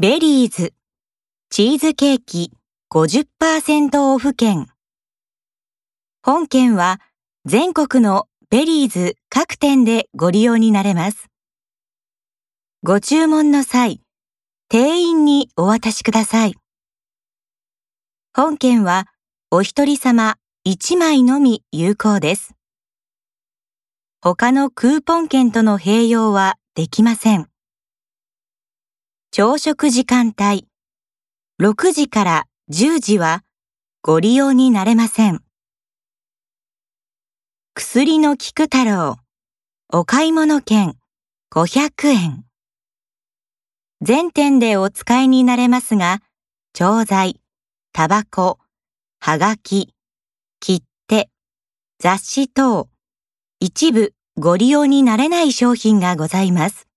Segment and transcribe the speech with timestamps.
[0.00, 0.74] ベリーズ、
[1.50, 2.52] チーズケーキ
[2.88, 4.68] 50%オフ券。
[6.22, 7.00] 本券は
[7.46, 11.26] 全国のベリーズ各店でご利用になれます。
[12.84, 14.00] ご注文の際、
[14.68, 16.54] 店員にお渡しください。
[18.32, 19.08] 本券は
[19.50, 22.54] お一人様1枚のみ有効です。
[24.20, 27.47] 他のクーポン券との併用はできません。
[29.30, 30.66] 朝食時間帯
[31.62, 33.44] 6時から10時は
[34.02, 35.42] ご利用になれません。
[37.74, 39.16] 薬の菊太郎
[39.92, 40.96] お買い物券
[41.52, 42.44] 500円。
[44.00, 46.20] 全店でお使いになれますが、
[46.72, 47.40] 調剤、
[47.92, 48.58] タバコ、
[49.20, 49.94] はがき、
[50.58, 51.28] 切手、
[52.00, 52.88] 雑誌等、
[53.60, 56.88] 一部ご利用になれない商品がございます。